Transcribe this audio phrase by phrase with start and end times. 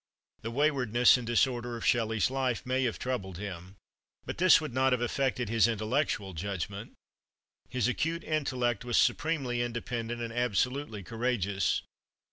[0.41, 3.75] The waywardness and disorder of Shelley's life may have troubled him.
[4.25, 6.93] But this would not have affected his intellectual judgment.
[7.69, 11.83] His acute intellect was supremely independent and absolutely courageous.